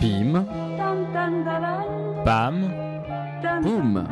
Pim. 0.00 0.44
Pam. 2.24 2.70
Boum. 3.62 4.06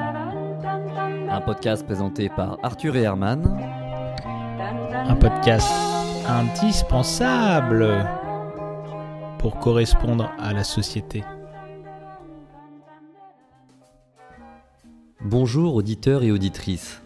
Un 1.30 1.40
podcast 1.42 1.84
présenté 1.84 2.30
par 2.30 2.58
Arthur 2.62 2.96
et 2.96 3.02
Herman. 3.02 3.42
Un 4.94 5.16
podcast 5.16 5.70
indispensable 6.26 8.08
pour 9.38 9.58
correspondre 9.58 10.30
à 10.38 10.54
la 10.54 10.64
société. 10.64 11.24
Bonjour 15.20 15.74
auditeurs 15.74 16.22
et 16.22 16.30
auditrices. 16.30 17.02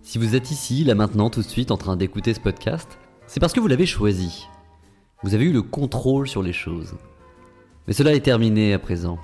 Si 0.00 0.16
vous 0.16 0.34
êtes 0.34 0.50
ici, 0.50 0.84
là 0.84 0.94
maintenant, 0.94 1.28
tout 1.28 1.42
de 1.42 1.46
suite, 1.46 1.70
en 1.70 1.76
train 1.76 1.96
d'écouter 1.96 2.32
ce 2.32 2.40
podcast, 2.40 2.98
c'est 3.26 3.40
parce 3.40 3.52
que 3.52 3.60
vous 3.60 3.68
l'avez 3.68 3.86
choisi. 3.86 4.46
Vous 5.22 5.34
avez 5.34 5.44
eu 5.44 5.52
le 5.52 5.62
contrôle 5.62 6.28
sur 6.28 6.42
les 6.42 6.52
choses. 6.52 6.94
Mais 7.86 7.92
cela 7.92 8.14
est 8.14 8.20
terminé 8.20 8.72
à 8.72 8.78
présent. 8.78 9.18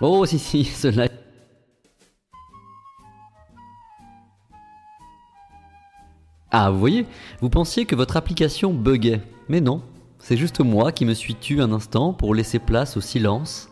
Oh 0.00 0.26
si 0.26 0.38
si, 0.38 0.64
cela 0.64 1.08
Ah, 6.52 6.70
vous 6.70 6.80
voyez, 6.80 7.06
vous 7.40 7.48
pensiez 7.48 7.84
que 7.84 7.94
votre 7.94 8.16
application 8.16 8.74
buguait. 8.74 9.20
Mais 9.48 9.60
non, 9.60 9.82
c'est 10.18 10.36
juste 10.36 10.60
moi 10.60 10.90
qui 10.90 11.04
me 11.04 11.14
suis 11.14 11.36
tu 11.36 11.62
un 11.62 11.72
instant 11.72 12.12
pour 12.12 12.34
laisser 12.34 12.58
place 12.58 12.96
au 12.96 13.00
silence. 13.00 13.68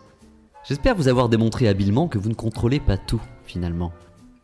J'espère 0.65 0.95
vous 0.95 1.09
avoir 1.09 1.29
démontré 1.29 1.67
habilement 1.67 2.09
que 2.09 2.19
vous 2.19 2.29
ne 2.29 2.35
contrôlez 2.35 2.79
pas 2.79 2.97
tout, 2.97 3.21
finalement. 3.45 3.93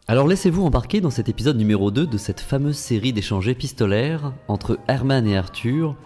Alors 0.09 0.27
laissez-vous 0.27 0.65
embarquer 0.65 1.01
dans 1.01 1.11
cet 1.11 1.29
épisode 1.29 1.57
numéro 1.57 1.91
2 1.91 2.07
de 2.07 2.19
cette 2.19 2.41
fameuse 2.41 2.77
série 2.77 3.13
d'échanges 3.13 3.49
épistolaires 3.49 4.33
entre 4.49 4.79
Herman 4.89 5.27
et 5.27 5.37
Arthur, 5.37 5.97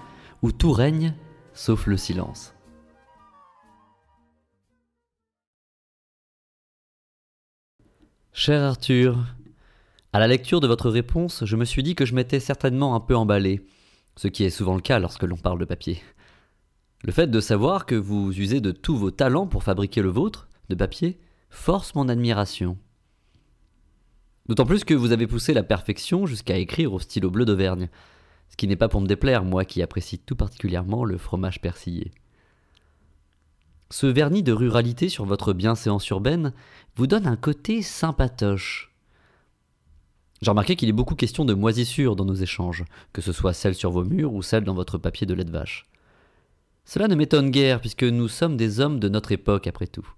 où 0.43 0.53
tout 0.53 0.73
règne 0.73 1.15
sauf 1.53 1.87
le 1.87 1.97
silence. 1.97 2.55
Cher 8.33 8.63
Arthur, 8.63 9.25
à 10.13 10.21
la 10.21 10.29
lecture 10.29 10.61
de 10.61 10.69
votre 10.69 10.91
réponse, 10.91 11.45
je 11.45 11.57
me 11.57 11.65
suis 11.65 11.83
dit 11.83 11.97
que 11.97 12.07
je 12.07 12.15
m'étais 12.15 12.39
certainement 12.39 12.95
un 12.95 13.01
peu 13.01 13.17
emballé, 13.17 13.67
ce 14.17 14.29
qui 14.29 14.45
est 14.45 14.51
souvent 14.51 14.77
le 14.77 14.81
cas 14.81 15.01
lorsque 15.01 15.25
l'on 15.25 15.37
parle 15.37 15.59
de 15.59 15.65
papier. 15.65 16.01
Le 17.03 17.13
fait 17.13 17.27
de 17.29 17.41
savoir 17.41 17.85
que 17.85 17.97
vous 17.97 18.31
usez 18.31 18.61
de 18.61 18.71
tous 18.71 18.97
vos 18.97 19.11
talents 19.11 19.49
pour 19.49 19.65
fabriquer 19.65 20.03
le 20.03 20.11
vôtre, 20.11 20.49
de 20.69 20.77
papier, 20.77 21.19
force 21.51 21.95
mon 21.97 22.09
admiration. 22.09 22.79
D'autant 24.49 24.67
plus 24.67 24.85
que 24.85 24.95
vous 24.95 25.13
avez 25.13 25.27
poussé 25.27 25.53
la 25.53 25.63
perfection 25.63 26.27
jusqu'à 26.27 26.57
écrire 26.57 26.93
au 26.93 27.01
stylo 27.01 27.31
bleu 27.31 27.45
d'Auvergne, 27.45 27.89
ce 28.49 28.57
qui 28.57 28.67
n'est 28.67 28.77
pas 28.77 28.89
pour 28.89 29.01
me 29.01 29.07
déplaire, 29.07 29.45
moi 29.45 29.65
qui 29.65 29.83
apprécie 29.83 30.19
tout 30.19 30.37
particulièrement 30.37 31.05
le 31.05 31.19
fromage 31.19 31.61
persillé. 31.61 32.11
Ce 33.91 34.07
vernis 34.07 34.43
de 34.43 34.53
ruralité 34.53 35.09
sur 35.09 35.25
votre 35.25 35.53
bienséance 35.53 36.09
urbaine 36.11 36.53
vous 36.97 37.07
donne 37.07 37.27
un 37.27 37.37
côté 37.37 37.81
sympatoche. 37.81 38.93
J'ai 40.43 40.51
remarqué 40.51 40.77
qu'il 40.77 40.89
est 40.89 40.93
beaucoup 40.93 41.15
question 41.15 41.45
de 41.45 41.55
moisissures 41.55 42.15
dans 42.15 42.25
nos 42.25 42.35
échanges, 42.35 42.85
que 43.13 43.23
ce 43.23 43.33
soit 43.33 43.55
celle 43.55 43.75
sur 43.75 43.91
vos 43.91 44.05
murs 44.05 44.35
ou 44.35 44.43
celle 44.43 44.65
dans 44.65 44.75
votre 44.75 44.99
papier 44.99 45.27
de 45.27 45.35
lait 45.35 45.45
de 45.45 45.51
vache. 45.51 45.87
Cela 46.85 47.09
ne 47.09 47.15
m'étonne 47.15 47.51
guère, 47.51 47.81
puisque 47.81 48.05
nous 48.05 48.29
sommes 48.29 48.57
des 48.57 48.81
hommes 48.81 49.01
de 49.01 49.09
notre 49.09 49.33
époque 49.33 49.67
après 49.67 49.87
tout. 49.87 50.09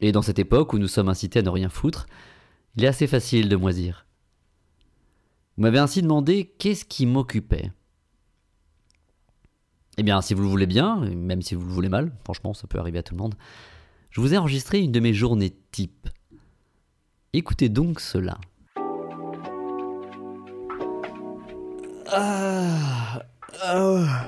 Et 0.00 0.12
dans 0.12 0.22
cette 0.22 0.38
époque 0.38 0.72
où 0.72 0.78
nous 0.78 0.88
sommes 0.88 1.08
incités 1.08 1.40
à 1.40 1.42
ne 1.42 1.50
rien 1.50 1.68
foutre, 1.68 2.06
il 2.76 2.84
est 2.84 2.88
assez 2.88 3.06
facile 3.06 3.48
de 3.48 3.56
moisir. 3.56 4.06
Vous 5.56 5.62
m'avez 5.62 5.78
ainsi 5.78 6.02
demandé 6.02 6.52
qu'est-ce 6.58 6.84
qui 6.84 7.06
m'occupait. 7.06 7.70
Eh 9.96 10.02
bien, 10.02 10.20
si 10.20 10.34
vous 10.34 10.42
le 10.42 10.48
voulez 10.48 10.66
bien, 10.66 10.96
même 11.14 11.42
si 11.42 11.54
vous 11.54 11.64
le 11.64 11.72
voulez 11.72 11.88
mal, 11.88 12.10
franchement, 12.24 12.54
ça 12.54 12.66
peut 12.66 12.78
arriver 12.78 12.98
à 12.98 13.02
tout 13.04 13.14
le 13.14 13.22
monde, 13.22 13.36
je 14.10 14.20
vous 14.20 14.34
ai 14.34 14.38
enregistré 14.38 14.80
une 14.80 14.90
de 14.90 14.98
mes 14.98 15.14
journées 15.14 15.56
type. 15.70 16.08
Écoutez 17.32 17.68
donc 17.68 18.00
cela. 18.00 18.38
Ah, 22.06 23.22
ah. 23.62 24.24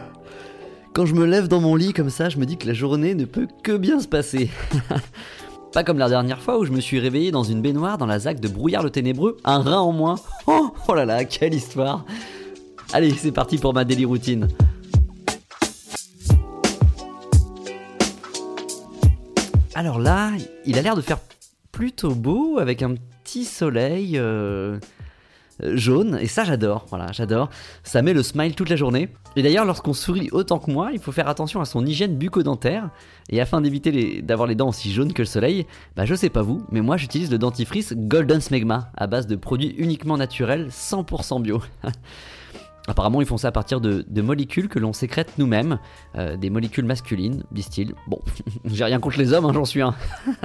Quand 0.93 1.07
je 1.07 1.15
me 1.15 1.27
lève 1.27 1.49
dans 1.49 1.61
mon 1.61 1.75
lit 1.75 1.93
comme 1.93 2.11
ça, 2.11 2.29
je 2.29 2.39
me 2.39 2.47
dis 2.47 2.57
que 2.57 2.67
la 2.67 2.73
journée 2.73 3.15
ne 3.15 3.25
peut 3.25 3.49
que 3.63 3.77
bien 3.77 4.01
se 4.01 4.09
passer. 4.09 4.51
Pas 5.73 5.85
comme 5.85 5.99
la 5.99 6.09
dernière 6.09 6.41
fois 6.41 6.59
où 6.59 6.65
je 6.65 6.73
me 6.73 6.81
suis 6.81 6.99
réveillé 6.99 7.31
dans 7.31 7.43
une 7.43 7.61
baignoire 7.61 7.99
dans 7.99 8.07
la 8.07 8.19
ZAC 8.19 8.41
de 8.41 8.49
Brouillard 8.49 8.83
le 8.83 8.91
Ténébreux, 8.91 9.37
un 9.45 9.59
rein 9.59 9.79
en 9.79 9.93
moins. 9.93 10.17
Oh, 10.47 10.73
oh 10.89 10.95
là 10.95 11.05
là, 11.05 11.25
quelle 11.25 11.55
histoire 11.55 12.05
Allez, 12.93 13.11
c'est 13.11 13.33
parti 13.33 13.59
pour 13.59 13.75
ma 13.75 13.85
daily 13.85 14.05
routine. 14.05 14.49
Alors 19.75 19.99
là, 19.99 20.31
il 20.65 20.79
a 20.79 20.83
l'air 20.83 20.97
de 20.97 21.03
faire 21.03 21.19
plutôt 21.73 22.15
beau 22.15 22.59
avec 22.59 22.83
un 22.83 22.95
petit 23.25 23.45
soleil 23.45 24.17
euh, 24.17 24.79
jaune 25.63 26.19
et 26.21 26.27
ça 26.27 26.45
j'adore. 26.45 26.87
Voilà, 26.89 27.13
j'adore. 27.13 27.51
Ça 27.83 28.03
met 28.03 28.13
le 28.13 28.23
smile 28.23 28.55
toute 28.55 28.69
la 28.69 28.77
journée. 28.77 29.09
Et 29.37 29.43
d'ailleurs, 29.43 29.65
lorsqu'on 29.65 29.93
sourit 29.93 30.29
autant 30.33 30.59
que 30.59 30.71
moi, 30.71 30.91
il 30.93 30.99
faut 30.99 31.13
faire 31.13 31.29
attention 31.29 31.61
à 31.61 31.65
son 31.65 31.85
hygiène 31.85 32.17
bucco-dentaire. 32.17 32.91
Et 33.29 33.41
afin 33.41 33.61
d'éviter 33.61 34.23
d'avoir 34.23 34.47
les 34.47 34.55
dents 34.55 34.69
aussi 34.69 34.93
jaunes 34.93 35.13
que 35.13 35.23
le 35.23 35.27
soleil, 35.27 35.67
bah 35.97 36.05
je 36.05 36.15
sais 36.15 36.31
pas 36.31 36.43
vous, 36.43 36.65
mais 36.71 36.81
moi 36.81 36.97
j'utilise 36.97 37.31
le 37.31 37.39
dentifrice 37.39 37.93
Golden 37.97 38.41
Smegma 38.41 38.91
à 38.97 39.07
base 39.07 39.27
de 39.27 39.37
produits 39.37 39.75
uniquement 39.79 40.17
naturels, 40.17 40.69
100% 40.69 41.43
bio. 41.43 41.61
Apparemment, 42.89 43.21
ils 43.21 43.27
font 43.27 43.37
ça 43.37 43.49
à 43.49 43.53
partir 43.53 43.81
de, 43.81 44.05
molécules 44.23 44.69
que 44.69 44.79
l'on 44.79 44.93
sécrète 44.93 45.33
nous-mêmes, 45.39 45.79
euh, 46.17 46.37
des 46.37 46.51
molécules 46.51 46.85
masculines, 46.85 47.43
disent-ils. 47.51 47.95
Bon, 48.07 48.21
j'ai 48.65 48.85
rien 48.85 49.01
contre 49.01 49.19
les 49.19 49.33
hommes, 49.33 49.45
hein, 49.45 49.53
j'en 49.53 49.65
suis 49.65 49.83
un. 49.83 49.95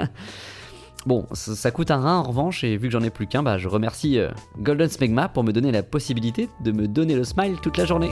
bon, 1.05 1.25
ça, 1.33 1.71
coûte 1.71 1.91
un 1.91 2.01
rein 2.01 2.17
en 2.17 2.23
revanche, 2.23 2.63
et 2.63 2.77
vu 2.77 2.87
que 2.87 2.91
j'en 2.91 3.03
ai 3.03 3.09
plus 3.09 3.27
qu'un, 3.27 3.43
bah, 3.43 3.57
je 3.57 3.67
remercie 3.67 4.19
euh, 4.19 4.29
Golden 4.59 4.89
Smegma 4.89 5.29
pour 5.29 5.43
me 5.43 5.51
donner 5.51 5.71
la 5.71 5.83
possibilité 5.83 6.49
de 6.63 6.71
me 6.71 6.87
donner 6.87 7.15
le 7.15 7.23
smile 7.23 7.57
toute 7.61 7.77
la 7.77 7.85
journée. 7.85 8.09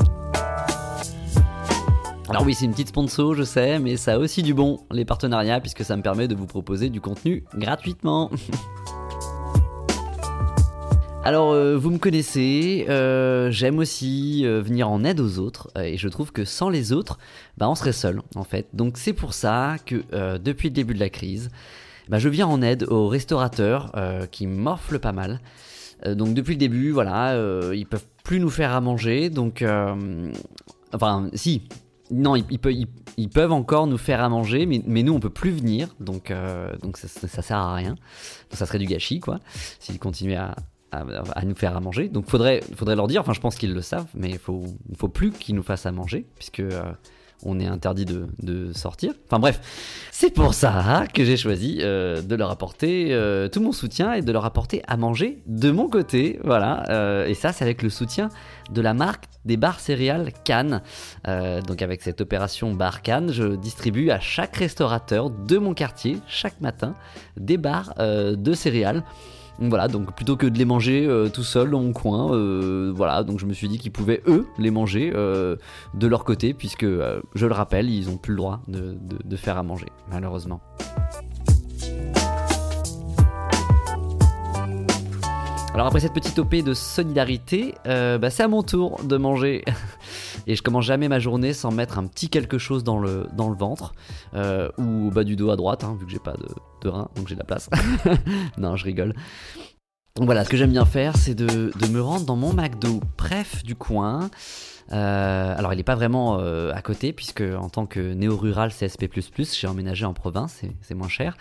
Alors 2.29 2.43
oui, 2.45 2.53
c'est 2.53 2.65
une 2.65 2.71
petite 2.71 2.89
sponsor, 2.89 3.33
je 3.33 3.43
sais, 3.43 3.79
mais 3.79 3.97
ça 3.97 4.13
a 4.13 4.17
aussi 4.19 4.43
du 4.43 4.53
bon, 4.53 4.81
les 4.91 5.03
partenariats, 5.03 5.59
puisque 5.59 5.83
ça 5.83 5.97
me 5.97 6.03
permet 6.03 6.27
de 6.27 6.35
vous 6.35 6.45
proposer 6.45 6.89
du 6.89 7.01
contenu 7.01 7.43
gratuitement. 7.55 8.29
Alors, 11.23 11.51
euh, 11.51 11.75
vous 11.75 11.89
me 11.89 11.97
connaissez, 11.97 12.85
euh, 12.87 13.51
j'aime 13.51 13.79
aussi 13.79 14.45
euh, 14.45 14.61
venir 14.61 14.89
en 14.89 15.03
aide 15.03 15.19
aux 15.19 15.37
autres, 15.37 15.69
et 15.77 15.97
je 15.97 16.07
trouve 16.07 16.31
que 16.31 16.45
sans 16.45 16.69
les 16.69 16.93
autres, 16.93 17.19
bah, 17.57 17.69
on 17.69 17.75
serait 17.75 17.91
seul, 17.91 18.21
en 18.35 18.45
fait. 18.45 18.67
Donc 18.73 18.97
c'est 18.97 19.13
pour 19.13 19.33
ça 19.33 19.75
que 19.85 20.37
depuis 20.37 20.69
le 20.69 20.73
début 20.73 20.93
de 20.93 20.99
la 20.99 21.09
crise, 21.09 21.49
bah, 22.09 22.19
je 22.19 22.29
viens 22.29 22.47
en 22.47 22.61
aide 22.61 22.83
aux 22.83 23.07
restaurateurs 23.07 23.91
qui 24.31 24.47
morflent 24.47 24.99
pas 24.99 25.13
mal. 25.13 25.39
donc 26.05 26.33
depuis 26.33 26.53
le 26.53 26.59
début, 26.59 26.91
voilà, 26.91 27.35
ils 27.73 27.85
peuvent 27.85 28.05
plus 28.23 28.39
nous 28.39 28.49
faire 28.49 28.73
à 28.73 28.81
manger, 28.81 29.29
donc... 29.29 29.63
enfin, 30.93 31.29
si, 31.33 31.63
non, 32.11 32.35
ils, 32.35 33.29
peuvent 33.29 33.51
encore 33.51 33.87
nous 33.87 33.97
faire 33.97 34.23
à 34.23 34.29
manger, 34.29 34.65
mais, 34.65 35.03
nous 35.03 35.13
on 35.13 35.19
peut 35.19 35.29
plus 35.29 35.51
venir, 35.51 35.95
donc, 35.99 36.31
euh, 36.31 36.75
donc 36.77 36.97
ça, 36.97 37.07
sert 37.41 37.57
à 37.57 37.75
rien. 37.75 37.91
Donc 37.91 38.53
ça 38.53 38.65
serait 38.65 38.79
du 38.79 38.85
gâchis, 38.85 39.19
quoi, 39.19 39.39
s'ils 39.79 39.99
continuaient 39.99 40.37
à, 40.37 40.55
nous 41.45 41.55
faire 41.55 41.77
à 41.77 41.79
manger. 41.79 42.09
Donc 42.09 42.27
faudrait, 42.27 42.61
faudrait 42.75 42.95
leur 42.95 43.07
dire, 43.07 43.21
enfin 43.21 43.33
je 43.33 43.39
pense 43.39 43.55
qu'ils 43.55 43.73
le 43.73 43.81
savent, 43.81 44.07
mais 44.15 44.29
il 44.29 44.39
faut, 44.39 44.63
faut 44.97 45.07
plus 45.07 45.31
qu'ils 45.31 45.55
nous 45.55 45.63
fassent 45.63 45.85
à 45.85 45.91
manger, 45.91 46.25
puisque 46.35 46.61
euh, 46.61 46.81
on 47.43 47.59
est 47.59 47.65
interdit 47.65 48.05
de, 48.05 48.71
sortir. 48.73 49.13
Enfin 49.25 49.39
bref, 49.39 49.59
c'est 50.11 50.33
pour 50.33 50.53
ça 50.53 51.05
que 51.13 51.23
j'ai 51.23 51.37
choisi 51.37 51.79
euh, 51.81 52.21
de 52.21 52.35
leur 52.35 52.51
apporter 52.51 53.07
euh, 53.11 53.47
tout 53.47 53.61
mon 53.61 53.71
soutien 53.71 54.13
et 54.13 54.21
de 54.21 54.31
leur 54.31 54.45
apporter 54.45 54.81
à 54.87 54.97
manger 54.97 55.41
de 55.47 55.71
mon 55.71 55.89
côté. 55.89 56.39
Voilà, 56.43 56.83
euh, 56.89 57.27
et 57.27 57.33
ça 57.33 57.53
c'est 57.53 57.63
avec 57.63 57.81
le 57.81 57.89
soutien 57.89 58.29
de 58.71 58.81
la 58.81 58.93
marque 58.93 59.25
des 59.45 59.57
bars 59.57 59.79
céréales 59.79 60.31
Cannes. 60.43 60.81
donc 61.25 61.81
avec 61.81 62.01
cette 62.01 62.21
opération 62.21 62.73
Bar 62.73 63.01
Cannes, 63.01 63.31
je 63.31 63.55
distribue 63.55 64.11
à 64.11 64.19
chaque 64.19 64.55
restaurateur 64.57 65.29
de 65.29 65.57
mon 65.57 65.73
quartier, 65.73 66.19
chaque 66.27 66.59
matin, 66.61 66.93
des 67.37 67.57
bars 67.57 67.93
de 67.97 68.53
céréales. 68.53 69.03
Voilà, 69.61 69.89
donc 69.89 70.15
plutôt 70.15 70.37
que 70.37 70.47
de 70.47 70.57
les 70.57 70.63
manger 70.63 71.05
euh, 71.05 71.27
tout 71.27 71.43
seul 71.43 71.71
mon 71.71 71.91
coin, 71.91 72.33
euh, 72.33 72.93
voilà, 72.95 73.23
donc 73.23 73.39
je 73.39 73.45
me 73.45 73.51
suis 73.51 73.67
dit 73.67 73.77
qu'ils 73.77 73.91
pouvaient 73.91 74.21
eux 74.25 74.47
les 74.57 74.71
manger 74.71 75.11
euh, 75.13 75.57
de 75.93 76.07
leur 76.07 76.23
côté, 76.23 76.53
puisque 76.53 76.85
je 76.85 77.45
le 77.45 77.53
rappelle, 77.53 77.89
ils 77.89 78.07
n'ont 78.07 78.17
plus 78.17 78.31
le 78.31 78.37
droit 78.37 78.61
de, 78.67 79.35
faire 79.35 79.57
à 79.57 79.63
manger, 79.63 79.87
malheureusement. 80.09 80.61
Alors 85.73 85.87
après 85.87 85.99
cette 85.99 86.13
petite 86.13 86.39
OP 86.39 86.55
de 86.55 86.73
solidarité, 86.73 87.75
bah, 87.85 88.29
c'est 88.29 88.43
à 88.43 88.47
mon 88.47 88.63
tour 88.63 89.01
de 89.03 89.17
manger. 89.17 89.65
Et 90.47 90.55
je 90.55 90.63
commence 90.63 90.85
jamais 90.85 91.09
ma 91.09 91.19
journée 91.19 91.51
sans 91.53 91.71
mettre 91.71 91.99
un 91.99 92.05
petit 92.05 92.29
quelque 92.29 92.57
chose 92.57 92.83
dans 92.85 92.97
le, 92.97 93.27
ventre, 93.57 93.93
ou 94.77 95.07
au 95.07 95.11
bas 95.11 95.25
du 95.25 95.35
dos 95.35 95.49
à 95.49 95.57
droite, 95.57 95.83
hein, 95.83 95.97
vu 95.99 96.05
que 96.05 96.11
j'ai 96.11 96.19
pas 96.19 96.33
de, 96.33 96.47
de 96.81 96.89
donc 96.89 97.27
j'ai 97.27 97.35
de 97.35 97.39
la 97.39 97.45
place. 97.45 97.69
non, 98.57 98.75
je 98.75 98.85
rigole. 98.85 99.13
Donc 100.15 100.25
voilà, 100.25 100.43
ce 100.43 100.49
que 100.49 100.57
j'aime 100.57 100.71
bien 100.71 100.85
faire, 100.85 101.15
c'est 101.15 101.35
de, 101.35 101.71
me 101.91 102.01
rendre 102.01 102.25
dans 102.25 102.35
mon 102.35 102.53
McDo, 102.53 102.99
bref, 103.17 103.63
du 103.63 103.75
coin. 103.75 104.29
alors 104.89 105.73
il 105.73 105.77
n'est 105.77 105.83
pas 105.83 105.95
vraiment 105.95 106.39
à 106.39 106.81
côté 106.81 107.13
puisque 107.13 107.41
en 107.41 107.69
tant 107.69 107.85
que 107.85 108.13
néo-rural 108.13 108.71
CSP++, 108.71 109.09
j'ai 109.53 109.67
emménagé 109.67 110.05
en 110.05 110.13
province, 110.13 110.61
c'est 110.81 110.95
moins 110.95 111.09
cher. 111.09 111.37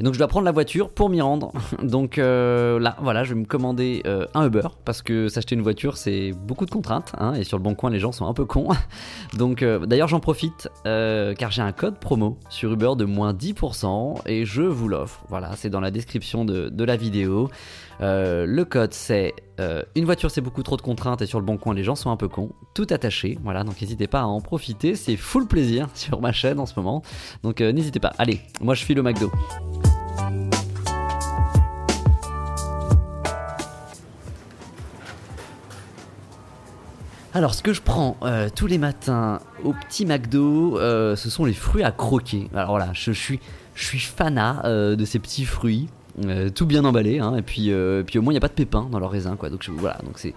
Et 0.00 0.04
donc 0.04 0.14
je 0.14 0.18
dois 0.18 0.28
prendre 0.28 0.44
la 0.44 0.52
voiture 0.52 0.90
pour 0.90 1.08
m'y 1.08 1.20
rendre. 1.20 1.52
Donc 1.82 2.18
euh, 2.18 2.78
là, 2.78 2.96
voilà, 3.00 3.24
je 3.24 3.34
vais 3.34 3.40
me 3.40 3.44
commander 3.44 4.02
euh, 4.06 4.26
un 4.34 4.46
Uber 4.46 4.68
parce 4.84 5.02
que 5.02 5.28
s'acheter 5.28 5.54
une 5.54 5.62
voiture, 5.62 5.96
c'est 5.96 6.32
beaucoup 6.32 6.66
de 6.66 6.70
contraintes. 6.70 7.12
Hein, 7.18 7.34
et 7.34 7.44
sur 7.44 7.58
le 7.58 7.62
bon 7.62 7.74
coin, 7.74 7.90
les 7.90 7.98
gens 7.98 8.12
sont 8.12 8.26
un 8.26 8.34
peu 8.34 8.44
cons. 8.44 8.68
Donc 9.36 9.62
euh, 9.62 9.84
d'ailleurs, 9.86 10.08
j'en 10.08 10.20
profite 10.20 10.68
car 10.84 11.50
j'ai 11.50 11.62
un 11.62 11.72
code 11.72 11.98
promo 11.98 12.38
sur 12.48 12.72
Uber 12.72 12.92
de 12.96 13.04
moins 13.04 13.32
10% 13.32 14.22
et 14.26 14.44
je 14.44 14.62
vous 14.62 14.88
l'offre. 14.88 15.24
Voilà, 15.28 15.50
c'est 15.56 15.70
dans 15.70 15.80
la 15.80 15.90
description 15.90 16.44
de, 16.44 16.68
de 16.68 16.84
la 16.84 16.96
vidéo. 16.96 17.50
le 18.00 18.62
code 18.64 18.92
c'est 18.94 19.34
une 19.94 20.04
voiture 20.04 20.30
c'est 20.30 20.40
beaucoup 20.40 20.64
trop 20.64 20.76
de 20.76 20.82
contraintes 20.82 21.22
et 21.22 21.26
sur 21.26 21.38
le 21.38 21.46
bon 21.46 21.56
coin 21.56 21.72
les 21.72 21.84
gens 21.84 21.94
sont 21.94 22.10
un 22.10 22.16
peu 22.16 22.26
cons, 22.26 22.50
tout 22.74 22.86
attaché, 22.90 23.38
voilà 23.44 23.62
donc 23.62 23.80
n'hésitez 23.80 24.08
pas 24.08 24.20
à 24.20 24.24
en 24.24 24.40
profiter, 24.40 24.96
c'est 24.96 25.16
full 25.16 25.46
plaisir 25.46 25.88
sur 25.94 26.20
ma 26.20 26.32
chaîne 26.32 26.58
en 26.58 26.66
ce 26.66 26.74
moment, 26.76 27.02
donc 27.44 27.60
n'hésitez 27.60 28.00
pas, 28.00 28.12
allez, 28.18 28.40
moi 28.60 28.74
je 28.74 28.84
file 28.84 28.98
au 28.98 29.04
McDo. 29.04 29.30
Alors, 37.34 37.54
ce 37.54 37.62
que 37.62 37.72
je 37.72 37.80
prends 37.80 38.18
euh, 38.22 38.50
tous 38.54 38.66
les 38.66 38.76
matins 38.76 39.40
au 39.64 39.72
petit 39.72 40.04
McDo, 40.04 40.78
euh, 40.78 41.16
ce 41.16 41.30
sont 41.30 41.46
les 41.46 41.54
fruits 41.54 41.82
à 41.82 41.90
croquer. 41.90 42.50
Alors 42.54 42.70
voilà, 42.70 42.90
je, 42.92 43.10
suis, 43.10 43.40
fanat 43.74 44.60
euh, 44.66 44.96
de 44.96 45.04
ces 45.06 45.18
petits 45.18 45.46
fruits, 45.46 45.88
tout 46.54 46.66
bien 46.66 46.84
emballés, 46.84 47.20
hein, 47.20 47.34
et 47.36 47.42
puis, 47.42 47.72
au 47.72 48.22
moins 48.22 48.32
il 48.32 48.34
n'y 48.34 48.36
a 48.36 48.40
pas 48.40 48.48
de 48.48 48.52
pépins 48.52 48.86
dans 48.92 48.98
leur 48.98 49.10
raisin, 49.10 49.36
quoi. 49.36 49.48
Donc 49.48 49.66
voilà, 49.70 49.98
donc 50.04 50.18
c'est 50.18 50.34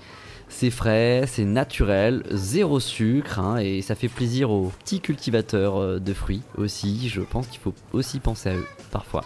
c'est 0.48 0.70
frais, 0.70 1.26
c'est 1.28 1.44
naturel, 1.44 2.24
zéro 2.32 2.80
sucre, 2.80 3.40
hein, 3.40 3.58
et 3.58 3.82
ça 3.82 3.96
fait 3.96 4.08
plaisir 4.08 4.52
aux 4.52 4.72
petits 4.80 5.02
cultivateurs 5.02 6.00
de 6.00 6.14
fruits 6.14 6.44
aussi. 6.58 7.10
Je 7.10 7.20
pense 7.20 7.48
qu'il 7.48 7.60
faut 7.60 7.74
aussi 7.92 8.20
penser 8.22 8.50
à 8.50 8.56
eux 8.56 8.66
parfois. 8.92 9.26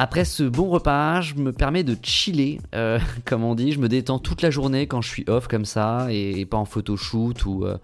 Après 0.00 0.24
ce 0.24 0.44
bon 0.44 0.68
repas, 0.68 1.20
je 1.22 1.34
me 1.34 1.52
permets 1.52 1.82
de 1.82 1.96
chiller, 2.00 2.60
euh, 2.72 3.00
comme 3.24 3.42
on 3.42 3.56
dit. 3.56 3.72
Je 3.72 3.80
me 3.80 3.88
détends 3.88 4.20
toute 4.20 4.42
la 4.42 4.50
journée 4.50 4.86
quand 4.86 5.02
je 5.02 5.08
suis 5.08 5.24
off 5.26 5.48
comme 5.48 5.64
ça 5.64 6.06
et, 6.10 6.44
pas 6.46 6.56
en 6.56 6.64
photoshoot 6.64 7.44
ou 7.44 7.64
euh, 7.66 7.76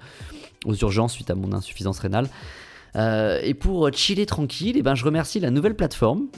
aux 0.64 0.74
urgences 0.74 1.12
suite 1.12 1.30
à 1.30 1.34
mon 1.34 1.52
insuffisance 1.52 1.98
rénale. 1.98 2.28
Euh, 2.96 3.40
et 3.42 3.54
pour 3.54 3.90
chiller 3.92 4.26
tranquille, 4.26 4.76
eh 4.78 4.82
ben, 4.82 4.94
je 4.94 5.04
remercie 5.04 5.40
la 5.40 5.50
nouvelle 5.50 5.74
plateforme 5.74 6.28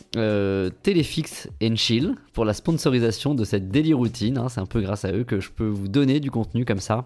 Telefix 0.83 1.49
Chill 1.75 2.15
pour 2.33 2.47
la 2.47 2.55
sponsorisation 2.55 3.35
de 3.35 3.45
cette 3.45 3.69
daily 3.69 3.93
routine. 3.93 4.39
Hein. 4.39 4.49
C'est 4.49 4.61
un 4.61 4.67
peu 4.67 4.81
grâce 4.81 5.05
à 5.05 5.13
eux 5.13 5.25
que 5.25 5.41
je 5.41 5.51
peux 5.51 5.69
vous 5.69 5.89
donner 5.89 6.21
du 6.21 6.31
contenu 6.31 6.65
comme 6.65 6.81
ça 6.81 7.05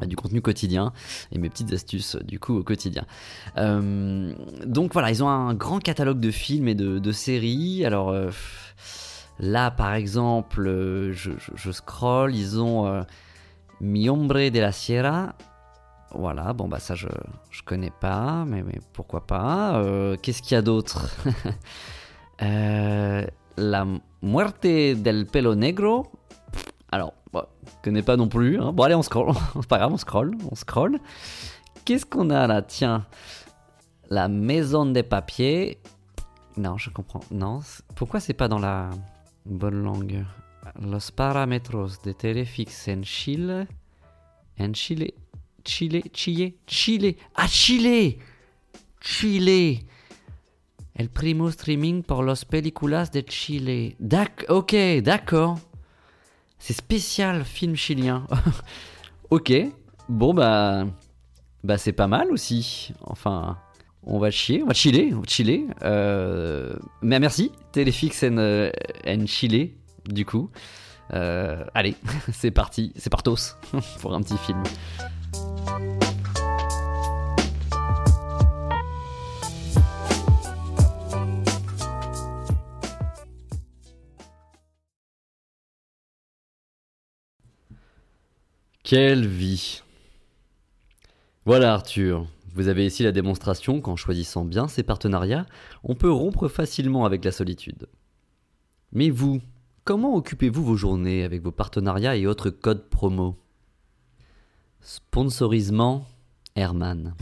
du 0.00 0.16
contenu 0.16 0.40
quotidien 0.40 0.92
et 1.30 1.38
mes 1.38 1.50
petites 1.50 1.72
astuces 1.72 2.16
du 2.16 2.38
coup 2.38 2.56
au 2.56 2.62
quotidien. 2.62 3.04
Euh, 3.58 4.32
donc 4.64 4.92
voilà, 4.92 5.10
ils 5.10 5.22
ont 5.22 5.28
un 5.28 5.54
grand 5.54 5.80
catalogue 5.80 6.20
de 6.20 6.30
films 6.30 6.68
et 6.68 6.74
de, 6.74 7.12
séries. 7.12 7.84
Alors 7.84 8.10
euh, 8.10 8.30
là 9.38 9.70
par 9.70 9.94
exemple, 9.94 10.66
euh, 10.66 11.12
je, 11.12 11.32
je, 11.54 11.70
scroll, 11.70 12.34
ils 12.34 12.58
ont 12.60 13.04
Mi 13.80 14.08
Hombre 14.08 14.48
de 14.48 14.60
la 14.60 14.72
Sierra. 14.72 15.34
Voilà, 16.14 16.52
bon 16.52 16.68
bah 16.68 16.78
ça 16.78 16.94
je, 16.94 17.08
je 17.50 17.62
connais 17.62 17.92
pas, 18.00 18.44
mais, 18.46 18.62
mais 18.62 18.80
pourquoi 18.92 19.26
pas. 19.26 19.82
Qu'est-ce 20.22 20.42
qu'il 20.42 20.54
y 20.54 20.58
a 20.58 20.62
d'autre? 20.62 21.08
La 23.58 23.86
Muerte 24.22 24.62
del 24.62 25.26
Pelo 25.26 25.54
Negro. 25.54 26.06
Alors, 26.90 27.12
Bon, 27.32 27.44
je 27.64 27.72
connais 27.82 28.02
pas 28.02 28.16
non 28.16 28.28
plus. 28.28 28.60
Hein. 28.60 28.72
Bon, 28.72 28.82
allez, 28.82 28.94
on 28.94 29.02
scroll. 29.02 29.32
C'est 29.54 29.68
pas 29.68 29.78
grave, 29.78 29.92
on 29.92 29.96
scroll. 29.96 30.36
On 30.50 30.54
scroll. 30.54 30.98
Qu'est-ce 31.84 32.06
qu'on 32.06 32.30
a 32.30 32.46
là? 32.46 32.62
Tiens. 32.62 33.06
La 34.10 34.28
maison 34.28 34.86
des 34.86 35.02
papiers. 35.02 35.78
Non, 36.56 36.76
je 36.76 36.90
comprends. 36.90 37.20
Non. 37.30 37.60
Pourquoi 37.96 38.20
c'est 38.20 38.34
pas 38.34 38.46
dans 38.46 38.58
la 38.58 38.90
bonne 39.46 39.82
langue? 39.82 40.24
Los 40.80 41.10
parametros 41.10 42.02
de 42.04 42.12
Telefix 42.12 42.88
en 42.88 43.02
Chile. 43.02 43.66
En 44.60 44.72
Chile. 44.74 45.12
Chile. 45.64 46.02
Chile. 46.12 46.54
Chile. 46.66 47.16
Ah, 47.34 47.48
Chile 47.48 48.18
Chile 49.00 49.86
El 50.94 51.08
primo 51.08 51.48
streaming 51.48 52.02
por 52.02 52.22
los 52.22 52.44
películas 52.44 53.10
de 53.10 53.24
Chile. 53.24 53.96
D'accord. 53.98 54.58
Ok, 54.58 54.74
d'accord. 55.02 55.58
C'est 56.64 56.74
spécial 56.74 57.44
film 57.44 57.74
chilien. 57.74 58.24
ok, 59.30 59.52
bon 60.08 60.32
bah, 60.32 60.86
bah 61.64 61.76
c'est 61.76 61.92
pas 61.92 62.06
mal 62.06 62.30
aussi. 62.30 62.92
Enfin, 63.00 63.58
on 64.04 64.20
va 64.20 64.30
chier, 64.30 64.62
on 64.62 64.68
va 64.68 64.72
chiller, 64.72 65.12
on 65.12 65.18
va 65.18 65.26
chiller. 65.26 65.66
Euh, 65.82 66.76
mais 67.02 67.18
merci, 67.18 67.50
Telefix 67.72 68.22
en, 68.22 68.38
euh, 68.38 68.70
Chile, 69.26 69.72
du 70.06 70.24
coup. 70.24 70.50
Euh, 71.12 71.64
allez, 71.74 71.96
c'est 72.32 72.52
parti, 72.52 72.92
c'est 72.94 73.10
partos 73.10 73.56
pour 74.00 74.14
un 74.14 74.22
petit 74.22 74.38
film. 74.38 74.62
Quelle 88.82 89.28
vie 89.28 89.80
Voilà 91.44 91.72
Arthur, 91.72 92.26
vous 92.52 92.66
avez 92.66 92.84
ici 92.84 93.04
la 93.04 93.12
démonstration 93.12 93.80
qu'en 93.80 93.94
choisissant 93.94 94.44
bien 94.44 94.66
ses 94.66 94.82
partenariats, 94.82 95.46
on 95.84 95.94
peut 95.94 96.10
rompre 96.10 96.48
facilement 96.48 97.04
avec 97.04 97.24
la 97.24 97.30
solitude. 97.30 97.86
Mais 98.90 99.08
vous, 99.10 99.40
comment 99.84 100.16
occupez-vous 100.16 100.64
vos 100.64 100.76
journées 100.76 101.22
avec 101.22 101.42
vos 101.42 101.52
partenariats 101.52 102.16
et 102.16 102.26
autres 102.26 102.50
codes 102.50 102.88
promo? 102.88 103.36
Sponsorisement 104.80 106.04
Herman. 106.56 107.14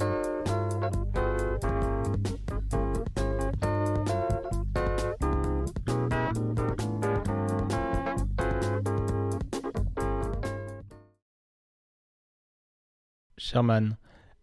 Sherman, 13.40 13.96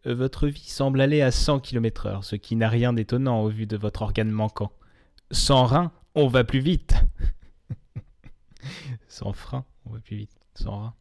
euh, 0.08 0.16
votre 0.16 0.48
vie 0.48 0.68
semble 0.68 1.02
aller 1.02 1.22
à 1.22 1.30
100 1.30 1.60
km/h, 1.60 2.24
ce 2.24 2.36
qui 2.36 2.56
n'a 2.56 2.68
rien 2.68 2.94
d'étonnant 2.94 3.44
au 3.44 3.48
vu 3.48 3.68
de 3.68 3.78
votre 3.78 4.02
organe 4.02 4.32
manquant. 4.32 4.72
Sans 5.30 5.66
rein, 5.66 5.92
on 6.16 6.28
va 6.28 6.44
plus 6.44 6.62
vite. 6.62 6.96
Sans 9.08 9.34
frein, 9.34 9.66
on 9.86 9.92
va 9.92 10.00
plus 10.00 10.18
vite. 10.18 10.36
Sans 10.56 10.80
rein, 10.80 10.94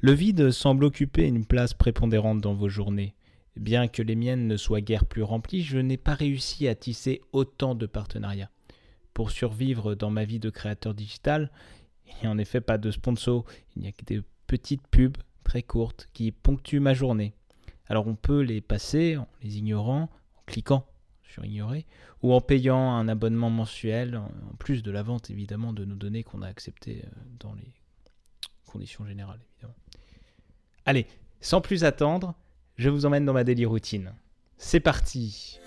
Le 0.00 0.12
vide 0.12 0.52
semble 0.52 0.84
occuper 0.84 1.26
une 1.26 1.44
place 1.44 1.74
prépondérante 1.74 2.40
dans 2.40 2.54
vos 2.54 2.70
journées. 2.70 3.14
Bien 3.54 3.86
que 3.86 4.00
les 4.00 4.16
miennes 4.16 4.46
ne 4.46 4.56
soient 4.56 4.80
guère 4.80 5.04
plus 5.04 5.22
remplies, 5.22 5.62
je 5.62 5.78
n'ai 5.78 5.98
pas 5.98 6.14
réussi 6.14 6.66
à 6.66 6.74
tisser 6.74 7.20
autant 7.32 7.74
de 7.74 7.84
partenariats. 7.84 8.50
Pour 9.12 9.30
survivre 9.30 9.94
dans 9.94 10.10
ma 10.10 10.24
vie 10.24 10.40
de 10.40 10.48
créateur 10.48 10.94
digital, 10.94 11.50
il 12.06 12.14
n'y 12.22 12.26
a 12.26 12.30
en 12.30 12.38
effet 12.38 12.62
pas 12.62 12.78
de 12.78 12.90
sponsor, 12.90 13.44
il 13.74 13.82
n'y 13.82 13.88
a 13.88 13.92
que 13.92 14.04
des 14.06 14.22
petites 14.46 14.86
pubs 14.88 15.18
très 15.46 15.62
courtes 15.62 16.08
qui 16.12 16.32
ponctuent 16.32 16.80
ma 16.80 16.92
journée. 16.92 17.32
Alors 17.86 18.08
on 18.08 18.16
peut 18.16 18.40
les 18.40 18.60
passer 18.60 19.16
en 19.16 19.28
les 19.42 19.58
ignorant, 19.58 20.10
en 20.36 20.42
cliquant 20.44 20.84
sur 21.22 21.44
ignorer, 21.44 21.86
ou 22.22 22.32
en 22.32 22.40
payant 22.40 22.94
un 22.94 23.06
abonnement 23.06 23.48
mensuel, 23.48 24.16
en 24.16 24.56
plus 24.58 24.82
de 24.82 24.90
la 24.90 25.04
vente 25.04 25.30
évidemment 25.30 25.72
de 25.72 25.84
nos 25.84 25.94
données 25.94 26.24
qu'on 26.24 26.42
a 26.42 26.48
acceptées 26.48 27.04
euh, 27.04 27.10
dans 27.38 27.54
les 27.54 27.72
conditions 28.66 29.06
générales 29.06 29.38
évidemment. 29.52 29.76
Allez, 30.84 31.06
sans 31.40 31.60
plus 31.60 31.84
attendre, 31.84 32.34
je 32.76 32.90
vous 32.90 33.06
emmène 33.06 33.24
dans 33.24 33.32
ma 33.32 33.44
daily 33.44 33.66
routine. 33.66 34.14
C'est 34.58 34.80
parti 34.80 35.60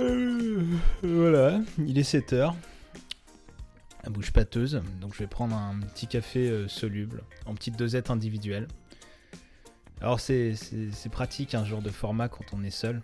euh, 0.00 0.64
Voilà, 1.02 1.60
il 1.78 1.96
est 1.96 2.02
7 2.02 2.32
bouche 4.10 4.32
pâteuse. 4.32 4.82
Donc 5.00 5.14
je 5.14 5.18
vais 5.18 5.26
prendre 5.26 5.56
un 5.56 5.80
petit 5.80 6.06
café 6.06 6.48
euh, 6.48 6.68
soluble 6.68 7.22
en 7.46 7.54
petite 7.54 7.76
dosette 7.76 8.10
individuelle. 8.10 8.68
Alors 10.00 10.20
c'est 10.20 10.54
pratique 11.10 11.54
un 11.54 11.64
genre 11.64 11.82
de 11.82 11.90
format 11.90 12.28
quand 12.28 12.44
on 12.52 12.62
est 12.62 12.70
seul, 12.70 13.02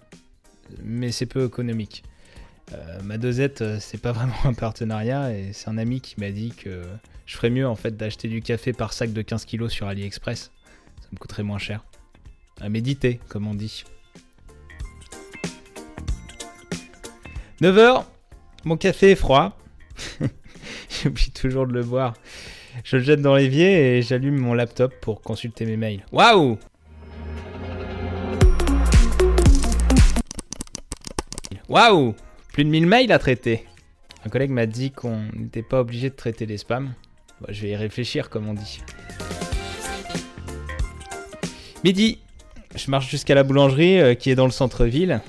mais 0.83 1.11
c'est 1.11 1.27
peu 1.27 1.45
économique. 1.45 2.05
Euh, 2.73 3.01
ma 3.03 3.19
dosette, 3.19 3.63
euh, 3.63 3.79
c'est 3.81 4.01
pas 4.01 4.13
vraiment 4.13 4.37
un 4.45 4.55
partenariat 4.55 5.37
et 5.37 5.53
c'est 5.53 5.69
un 5.69 5.79
ami 5.79 6.01
qui 6.01 6.19
m'a 6.19 6.31
dit 6.31 6.53
que 6.53 6.83
je 7.27 7.37
ferais 7.37 7.51
mieux 7.51 7.67
en 7.67 7.75
fait 7.75 7.97
d'acheter 7.97 8.29
du 8.29 8.43
café 8.43 8.73
par 8.73 8.93
sac 8.93 9.13
de 9.13 9.23
15 9.23 9.45
kg 9.45 9.69
sur 9.69 9.87
AliExpress. 9.87 10.53
Ça 11.01 11.09
me 11.13 11.19
coûterait 11.19 11.43
moins 11.43 11.59
cher. 11.59 11.85
À 12.61 12.69
méditer, 12.69 13.21
comme 13.29 13.49
on 13.49 13.55
dit. 13.55 13.85
9h, 17.61 18.05
mon 18.65 18.77
café 18.77 19.13
est 19.13 19.17
froid. 19.17 19.59
J'oublie 21.03 21.31
toujours 21.31 21.67
de 21.67 21.73
le 21.73 21.83
boire. 21.83 22.15
Je 22.83 22.97
le 22.97 23.03
jette 23.03 23.21
dans 23.21 23.35
l'évier 23.35 23.99
et 23.99 24.03
j'allume 24.03 24.39
mon 24.39 24.55
laptop 24.55 24.95
pour 25.01 25.21
consulter 25.21 25.65
mes 25.65 25.77
mails. 25.77 26.05
Waouh 26.13 26.59
Waouh 31.69 32.15
Plus 32.53 32.65
de 32.65 32.71
1000 32.71 32.87
mails 32.87 33.13
à 33.13 33.19
traiter. 33.19 33.65
Un 34.25 34.29
collègue 34.29 34.51
m'a 34.51 34.67
dit 34.67 34.91
qu'on 34.91 35.23
n'était 35.35 35.63
pas 35.63 35.81
obligé 35.81 36.11
de 36.11 36.15
traiter 36.15 36.47
les 36.47 36.59
spams. 36.59 36.95
je 37.49 37.63
vais 37.63 37.71
y 37.71 37.77
réfléchir, 37.77 38.31
comme 38.31 38.49
on 38.49 38.55
dit. 38.55 38.81
Midi, 41.85 42.19
je 42.75 42.91
marche 42.91 43.11
jusqu'à 43.11 43.35
la 43.35 43.43
boulangerie 43.43 44.01
euh, 44.01 44.15
qui 44.15 44.31
est 44.31 44.35
dans 44.35 44.47
le 44.47 44.51
centre-ville. 44.51 45.21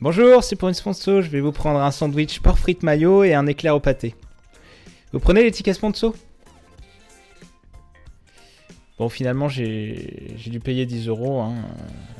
Bonjour, 0.00 0.44
c'est 0.44 0.54
pour 0.54 0.68
une 0.68 0.74
sponsor. 0.74 1.22
Je 1.22 1.28
vais 1.28 1.40
vous 1.40 1.50
prendre 1.50 1.80
un 1.80 1.90
sandwich 1.90 2.38
porc 2.38 2.56
frites 2.56 2.84
mayo 2.84 3.24
et 3.24 3.34
un 3.34 3.48
éclair 3.48 3.74
au 3.74 3.80
pâté. 3.80 4.14
Vous 5.12 5.18
prenez 5.18 5.42
les 5.42 5.50
tickets 5.50 5.74
sponsor? 5.74 6.14
Bon, 8.96 9.08
finalement, 9.08 9.48
j'ai 9.48 10.36
dû 10.46 10.60
payer 10.60 10.86
10 10.86 11.08
euros, 11.08 11.40
hein, 11.40 11.56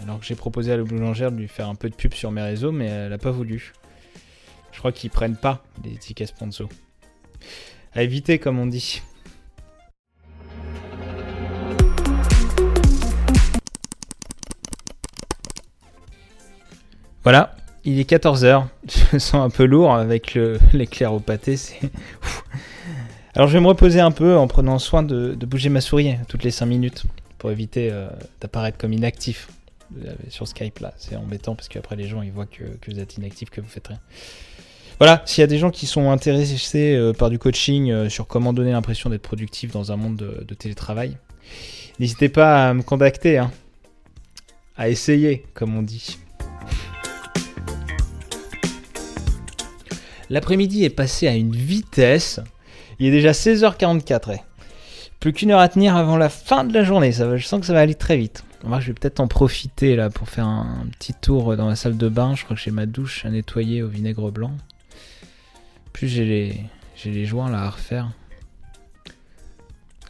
alors 0.02 0.18
que 0.18 0.26
j'ai 0.26 0.34
proposé 0.34 0.72
à 0.72 0.76
la 0.76 0.82
boulangère 0.82 1.30
de 1.30 1.36
lui 1.36 1.46
faire 1.46 1.68
un 1.68 1.76
peu 1.76 1.88
de 1.88 1.94
pub 1.94 2.14
sur 2.14 2.32
mes 2.32 2.42
réseaux, 2.42 2.72
mais 2.72 2.86
elle 2.86 3.10
n'a 3.10 3.18
pas 3.18 3.30
voulu. 3.30 3.72
Je 4.72 4.80
crois 4.80 4.90
qu'ils 4.90 5.10
prennent 5.10 5.36
pas 5.36 5.62
les 5.84 5.96
tickets 5.98 6.26
sponsor. 6.26 6.68
À 7.94 8.02
éviter, 8.02 8.40
comme 8.40 8.58
on 8.58 8.66
dit. 8.66 9.02
Voilà, 17.22 17.54
il 17.88 17.98
est 18.00 18.10
14h. 18.10 18.66
Je 18.88 19.14
me 19.14 19.18
sens 19.18 19.34
un 19.34 19.50
peu 19.50 19.64
lourd 19.64 19.94
avec 19.94 20.38
l'éclair 20.72 21.12
au 21.12 21.20
pâté. 21.20 21.58
Alors 23.38 23.46
je 23.46 23.52
vais 23.52 23.60
me 23.60 23.68
reposer 23.68 24.00
un 24.00 24.10
peu 24.10 24.36
en 24.36 24.48
prenant 24.48 24.80
soin 24.80 25.04
de, 25.04 25.36
bouger 25.46 25.68
ma 25.68 25.80
souris 25.80 26.16
toutes 26.26 26.42
les 26.42 26.50
5 26.50 26.66
minutes 26.66 27.04
pour 27.38 27.52
éviter 27.52 27.88
euh, 27.92 28.08
d'apparaître 28.40 28.78
comme 28.78 28.92
inactif 28.92 29.48
euh, 30.04 30.12
sur 30.28 30.48
Skype 30.48 30.80
là. 30.80 30.92
C'est 30.96 31.14
embêtant 31.14 31.54
parce 31.54 31.68
qu'après 31.68 31.94
les 31.94 32.08
gens 32.08 32.22
ils 32.22 32.32
voient 32.32 32.46
que, 32.46 32.64
vous 32.90 32.98
êtes 32.98 33.16
inactif, 33.16 33.48
que 33.50 33.60
vous 33.60 33.68
faites 33.68 33.86
rien. 33.86 34.00
Voilà, 34.98 35.22
s'il 35.24 35.42
y 35.42 35.44
a 35.44 35.46
des 35.46 35.58
gens 35.58 35.70
qui 35.70 35.86
sont 35.86 36.10
intéressés 36.10 36.96
euh, 36.96 37.12
par 37.12 37.30
du 37.30 37.38
coaching 37.38 38.08
sur 38.08 38.26
comment 38.26 38.52
donner 38.52 38.72
l'impression 38.72 39.08
d'être 39.08 39.22
productif 39.22 39.70
dans 39.70 39.92
un 39.92 39.96
monde 39.96 40.16
de, 40.16 40.54
télétravail, 40.54 41.16
n'hésitez 42.00 42.28
pas 42.28 42.70
à 42.70 42.74
me 42.74 42.82
contacter, 42.82 43.38
hein. 43.38 43.52
à 44.76 44.88
essayer 44.88 45.44
comme 45.54 45.76
on 45.76 45.82
dit. 45.82 46.18
L'après-midi 50.30 50.84
est 50.84 50.90
passé 50.90 51.26
à 51.26 51.34
une 51.34 51.54
vitesse. 51.54 52.40
Il 52.98 53.06
est 53.06 53.10
déjà 53.10 53.32
16h44. 53.32 54.40
Plus 55.20 55.32
qu'une 55.32 55.50
heure 55.50 55.60
à 55.60 55.68
tenir 55.68 55.96
avant 55.96 56.16
la 56.16 56.28
fin 56.28 56.64
de 56.64 56.72
la 56.72 56.84
journée. 56.84 57.12
Je 57.12 57.44
sens 57.44 57.60
que 57.60 57.66
ça 57.66 57.72
va 57.72 57.80
aller 57.80 57.94
très 57.94 58.16
vite. 58.16 58.44
Moi, 58.64 58.80
je 58.80 58.88
vais 58.88 58.92
peut-être 58.92 59.20
en 59.20 59.28
profiter 59.28 59.96
là 59.96 60.10
pour 60.10 60.28
faire 60.28 60.46
un, 60.46 60.86
petit 60.98 61.14
tour 61.14 61.56
dans 61.56 61.68
la 61.68 61.76
salle 61.76 61.96
de 61.96 62.08
bain. 62.08 62.34
Je 62.34 62.44
crois 62.44 62.56
que 62.56 62.62
j'ai 62.62 62.70
ma 62.70 62.86
douche 62.86 63.24
à 63.24 63.30
nettoyer 63.30 63.82
au 63.82 63.88
vinaigre 63.88 64.30
blanc. 64.30 64.52
Plus 65.92 66.08
j'ai 66.08 66.24
les, 66.24 66.60
j'ai 66.94 67.10
les 67.10 67.24
joints 67.24 67.50
là 67.50 67.62
à 67.62 67.70
refaire. 67.70 68.10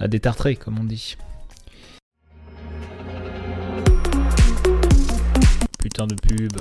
À 0.00 0.08
détartrer, 0.08 0.56
comme 0.56 0.78
on 0.78 0.84
dit. 0.84 1.16
Putain 5.78 6.06
de 6.06 6.14
pub. 6.14 6.52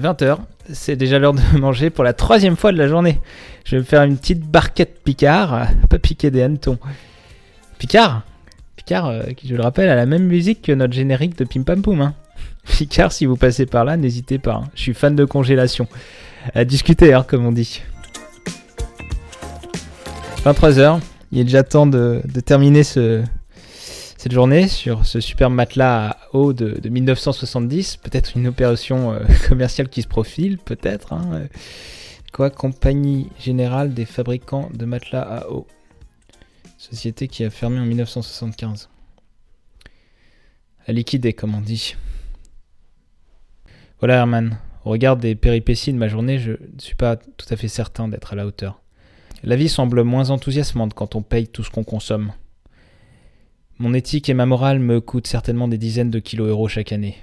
20h, 0.00 0.38
c'est 0.72 0.96
déjà 0.96 1.18
l'heure 1.18 1.34
de 1.34 1.40
manger 1.58 1.90
pour 1.90 2.04
la 2.04 2.12
troisième 2.12 2.56
fois 2.56 2.72
de 2.72 2.78
la 2.78 2.88
journée. 2.88 3.20
Je 3.64 3.76
vais 3.76 3.78
me 3.78 3.86
faire 3.86 4.02
une 4.02 4.18
petite 4.18 4.40
barquette 4.40 5.02
Picard, 5.04 5.68
pas 5.88 5.98
piquer 5.98 6.30
des 6.30 6.42
hannetons. 6.42 6.78
Picard 7.78 8.22
Picard, 8.76 9.06
euh, 9.06 9.22
qui 9.36 9.46
je 9.48 9.54
le 9.54 9.62
rappelle, 9.62 9.88
a 9.88 9.94
la 9.94 10.06
même 10.06 10.24
musique 10.24 10.62
que 10.62 10.72
notre 10.72 10.92
générique 10.92 11.38
de 11.38 11.44
Pim 11.44 11.62
Pam 11.62 11.80
Poum. 11.80 12.00
Hein. 12.00 12.14
Picard, 12.64 13.12
si 13.12 13.24
vous 13.24 13.36
passez 13.36 13.66
par 13.66 13.84
là, 13.84 13.96
n'hésitez 13.96 14.38
pas. 14.38 14.62
Hein. 14.64 14.70
Je 14.74 14.82
suis 14.82 14.94
fan 14.94 15.14
de 15.14 15.24
congélation. 15.24 15.86
À 16.54 16.64
discuter, 16.64 17.14
hein, 17.14 17.24
comme 17.26 17.46
on 17.46 17.52
dit. 17.52 17.82
23h, 20.44 21.00
il 21.32 21.38
est 21.38 21.44
déjà 21.44 21.62
temps 21.62 21.86
de 21.86 22.20
terminer 22.44 22.82
ce, 22.82 23.22
cette 24.24 24.32
journée 24.32 24.68
sur 24.68 25.04
ce 25.04 25.20
super 25.20 25.50
matelas 25.50 26.12
à 26.12 26.16
eau 26.32 26.54
de, 26.54 26.80
1970. 26.88 27.98
Peut-être 27.98 28.38
une 28.38 28.46
opération 28.46 29.12
euh, 29.12 29.20
commerciale 29.48 29.90
qui 29.90 30.00
se 30.00 30.08
profile, 30.08 30.56
peut-être. 30.56 31.12
Hein. 31.12 31.42
Quoi 32.32 32.48
Compagnie 32.48 33.28
Générale 33.38 33.92
des 33.92 34.06
Fabricants 34.06 34.70
de 34.72 34.86
Matelas 34.86 35.20
à 35.20 35.50
eau. 35.50 35.66
Société 36.78 37.28
qui 37.28 37.44
a 37.44 37.50
fermé 37.50 37.78
en 37.78 37.84
1975. 37.84 38.88
À 40.86 40.92
liquider, 40.92 41.34
comme 41.34 41.54
on 41.54 41.60
dit. 41.60 41.94
Voilà 43.98 44.14
Herman, 44.14 44.56
au 44.86 44.90
regard 44.90 45.18
des 45.18 45.34
péripéties 45.34 45.92
de 45.92 45.98
ma 45.98 46.08
journée, 46.08 46.38
je 46.38 46.52
ne 46.52 46.78
suis 46.78 46.94
pas 46.94 47.16
tout 47.16 47.46
à 47.50 47.56
fait 47.56 47.68
certain 47.68 48.08
d'être 48.08 48.32
à 48.32 48.36
la 48.36 48.46
hauteur. 48.46 48.80
La 49.42 49.56
vie 49.56 49.68
semble 49.68 50.02
moins 50.02 50.30
enthousiasmante 50.30 50.94
quand 50.94 51.14
on 51.14 51.20
paye 51.20 51.46
tout 51.46 51.62
ce 51.62 51.68
qu'on 51.68 51.84
consomme. 51.84 52.32
Mon 53.78 53.92
éthique 53.92 54.28
et 54.28 54.34
ma 54.34 54.46
morale 54.46 54.78
me 54.78 55.00
coûtent 55.00 55.26
certainement 55.26 55.66
des 55.66 55.78
dizaines 55.78 56.10
de 56.10 56.20
kilos 56.20 56.48
euros 56.48 56.68
chaque 56.68 56.92
année. 56.92 57.16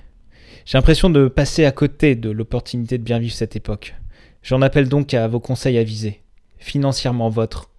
J'ai 0.65 0.77
l'impression 0.77 1.10
de 1.10 1.29
passer 1.29 1.63
à 1.63 1.72
côté 1.72 2.15
de 2.15 2.29
l'opportunité 2.29 2.98
de 2.98 3.03
bien 3.03 3.20
vivre 3.20 3.34
cette 3.34 3.55
époque. 3.55 3.96
J'en 4.43 4.62
appelle 4.62 4.89
donc 4.89 5.13
à 5.13 5.27
vos 5.29 5.39
conseils 5.39 5.77
avisés. 5.77 6.22
Financièrement 6.58 7.29
votre, 7.29 7.70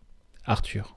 Arthur. 0.47 0.97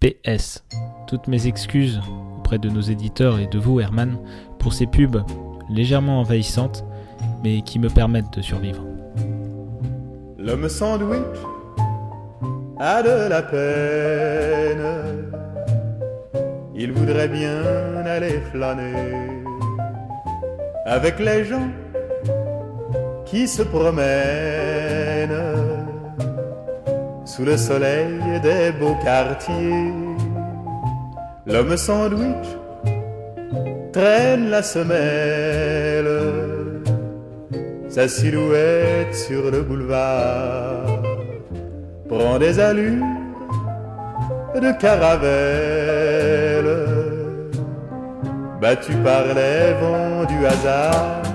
PS. 0.00 0.64
Toutes 1.06 1.28
mes 1.28 1.46
excuses 1.46 2.00
auprès 2.38 2.58
de 2.58 2.68
nos 2.68 2.80
éditeurs 2.80 3.38
et 3.38 3.46
de 3.46 3.58
vous, 3.58 3.78
Herman, 3.78 4.18
pour 4.58 4.72
ces 4.72 4.86
pubs 4.86 5.22
légèrement 5.70 6.20
envahissantes, 6.20 6.84
mais 7.44 7.62
qui 7.62 7.78
me 7.78 7.88
permettent 7.88 8.36
de 8.36 8.42
survivre. 8.42 8.84
L'homme 10.38 10.68
a 12.80 13.02
de 13.02 13.28
la 13.28 13.42
peine. 13.42 14.86
Il 16.74 16.92
voudrait 16.92 17.28
bien 17.28 17.62
aller 18.06 18.40
flâner 18.50 19.34
avec 20.86 21.18
les 21.18 21.44
gens 21.44 21.70
qui 23.26 23.46
se 23.46 23.62
promènent 23.62 24.08
sous 27.26 27.44
le 27.44 27.58
soleil 27.58 28.18
des 28.42 28.72
beaux 28.72 28.96
quartiers. 29.04 29.92
L'homme 31.46 31.76
sandwich 31.76 32.48
traîne 33.92 34.48
la 34.48 34.62
semelle, 34.62 36.10
sa 37.90 38.08
silhouette 38.08 39.14
sur 39.14 39.50
le 39.50 39.60
boulevard 39.60 40.79
prend 42.10 42.38
des 42.38 42.58
allures 42.58 43.06
de 44.54 44.72
caravelle, 44.80 46.66
battu 48.60 48.92
par 49.04 49.24
les 49.38 49.72
vents 49.80 50.24
du 50.24 50.44
hasard. 50.44 51.29